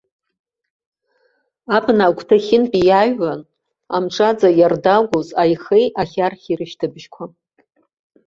[1.75, 3.41] Абна агәҭахьынтәи иааҩуан
[3.95, 7.23] амҿаӡа иардагәоз аихеи ахьархьи рышьҭыбжьқәа.